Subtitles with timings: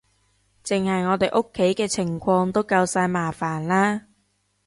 [0.63, 4.05] 淨係我哋屋企嘅情況都夠晒麻煩喇